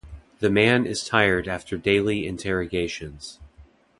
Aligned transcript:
The 0.39 0.49
man 0.49 0.87
is 0.87 1.07
tired 1.07 1.47
after 1.47 1.77
daily 1.77 2.25
interrogations. 2.25 3.39